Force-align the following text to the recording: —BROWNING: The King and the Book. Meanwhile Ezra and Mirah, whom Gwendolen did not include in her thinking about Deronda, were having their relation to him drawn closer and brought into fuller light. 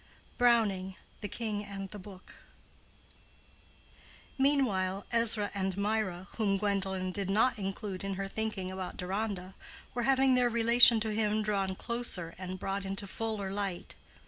—BROWNING: 0.39 0.95
The 1.21 1.27
King 1.27 1.63
and 1.63 1.91
the 1.91 1.99
Book. 1.99 2.33
Meanwhile 4.35 5.05
Ezra 5.11 5.51
and 5.53 5.77
Mirah, 5.77 6.27
whom 6.37 6.57
Gwendolen 6.57 7.11
did 7.11 7.29
not 7.29 7.59
include 7.59 8.03
in 8.03 8.15
her 8.15 8.27
thinking 8.27 8.71
about 8.71 8.97
Deronda, 8.97 9.53
were 9.93 10.01
having 10.09 10.33
their 10.33 10.49
relation 10.49 10.99
to 11.01 11.13
him 11.13 11.43
drawn 11.43 11.75
closer 11.75 12.33
and 12.39 12.57
brought 12.57 12.83
into 12.83 13.05
fuller 13.05 13.51
light. 13.51 13.93